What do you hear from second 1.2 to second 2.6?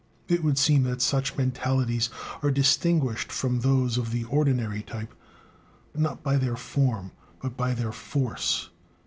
mentalities are